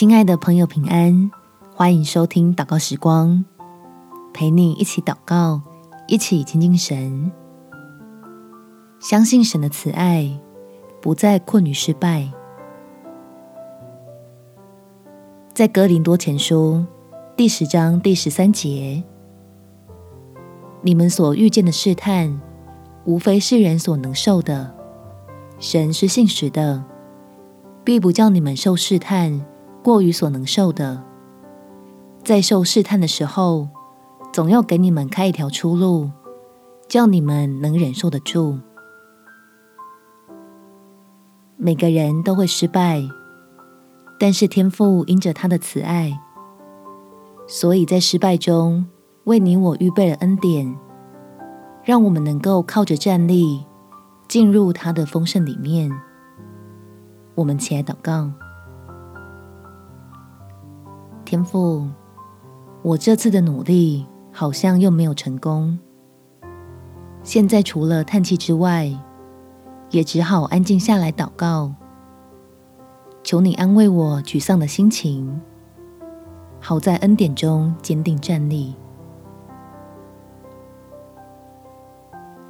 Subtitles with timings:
[0.00, 1.30] 亲爱的朋友，平安！
[1.74, 3.44] 欢迎收听祷告时光，
[4.32, 5.60] 陪你一起祷告，
[6.08, 7.30] 一起亲近神。
[8.98, 10.40] 相信神的慈爱，
[11.02, 12.32] 不再困于失败。
[15.52, 16.82] 在哥林多前书
[17.36, 19.04] 第十章第十三节，
[20.80, 22.40] 你们所遇见的试探，
[23.04, 24.74] 无非是人所能受的。
[25.58, 26.82] 神是信实的，
[27.84, 29.44] 必不叫你们受试探。
[29.82, 31.02] 过于所能受的，
[32.22, 33.68] 在受试探的时候，
[34.32, 36.10] 总要给你们开一条出路，
[36.88, 38.58] 叫你们能忍受得住。
[41.56, 43.02] 每个人都会失败，
[44.18, 46.18] 但是天父因着他的慈爱，
[47.46, 48.86] 所以在失败中
[49.24, 50.78] 为你我预备了恩典，
[51.82, 53.64] 让我们能够靠着站立，
[54.28, 55.90] 进入他的丰盛里面。
[57.34, 58.30] 我们起来祷告。
[61.30, 61.86] 天父，
[62.82, 65.78] 我这次的努力好像又没有成功。
[67.22, 68.90] 现在除了叹气之外，
[69.90, 71.72] 也只好安静下来祷告，
[73.22, 75.40] 求你安慰我沮丧的心情，
[76.58, 78.74] 好在恩典中坚定站立，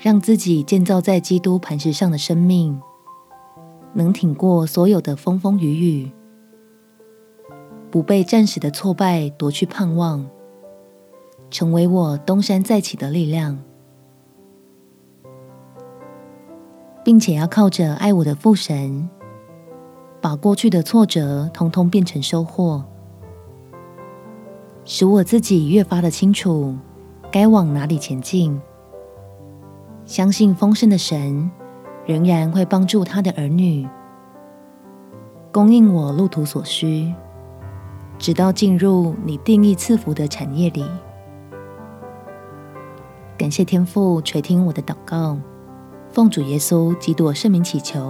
[0.00, 2.82] 让自己建造在基督磐石上的生命，
[3.92, 6.10] 能挺过所有的风风雨雨。
[7.90, 10.26] 不被暂时的挫败夺去盼望，
[11.50, 13.58] 成为我东山再起的力量，
[17.04, 19.08] 并且要靠着爱我的父神，
[20.20, 22.82] 把过去的挫折通通变成收获，
[24.84, 26.74] 使我自己越发的清楚
[27.30, 28.60] 该往哪里前进。
[30.04, 31.50] 相信丰盛的神
[32.04, 33.88] 仍然会帮助他的儿女，
[35.52, 37.14] 供应我路途所需。
[38.18, 40.84] 直到进入你定义赐福的产业里，
[43.36, 45.36] 感谢天父垂听我的祷告，
[46.10, 48.00] 奉主耶稣基督圣名祈求，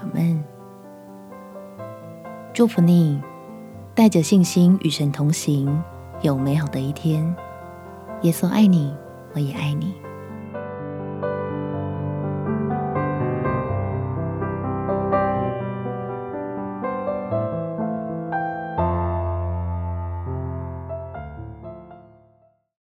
[0.00, 0.42] 阿门。
[2.54, 3.20] 祝福你，
[3.94, 5.82] 带着信心与神同行，
[6.22, 7.34] 有美好的一天。
[8.22, 8.94] 耶稣爱你，
[9.34, 9.94] 我也爱你。